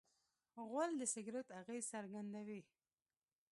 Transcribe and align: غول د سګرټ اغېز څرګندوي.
غول 0.69 0.91
د 0.97 1.01
سګرټ 1.13 1.47
اغېز 1.61 1.85
څرګندوي. 1.93 2.61